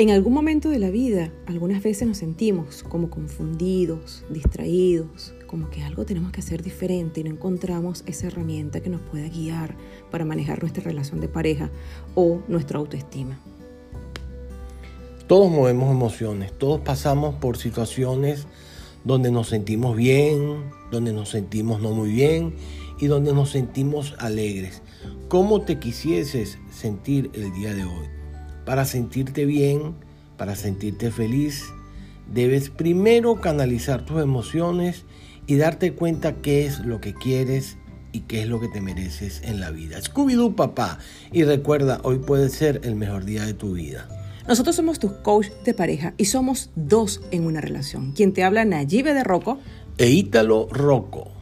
[0.00, 5.82] En algún momento de la vida, algunas veces nos sentimos como confundidos, distraídos, como que
[5.82, 9.74] algo tenemos que hacer diferente y no encontramos esa herramienta que nos pueda guiar
[10.12, 11.72] para manejar nuestra relación de pareja
[12.14, 13.40] o nuestra autoestima.
[15.26, 18.46] Todos movemos emociones, todos pasamos por situaciones
[19.02, 22.54] donde nos sentimos bien, donde nos sentimos no muy bien
[23.00, 24.80] y donde nos sentimos alegres.
[25.26, 28.17] ¿Cómo te quisieses sentir el día de hoy?
[28.68, 29.94] Para sentirte bien,
[30.36, 31.64] para sentirte feliz,
[32.30, 35.06] debes primero canalizar tus emociones
[35.46, 37.78] y darte cuenta qué es lo que quieres
[38.12, 39.98] y qué es lo que te mereces en la vida.
[40.02, 40.98] Scooby-Doo papá
[41.32, 44.06] y recuerda, hoy puede ser el mejor día de tu vida.
[44.46, 48.12] Nosotros somos tus coach de pareja y somos dos en una relación.
[48.12, 49.60] Quien te habla Nayibe de Rocco
[49.96, 51.37] e Ítalo Rocco.